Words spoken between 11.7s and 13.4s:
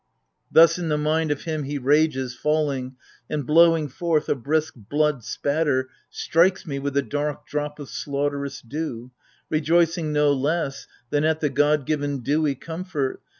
given dewy comfort.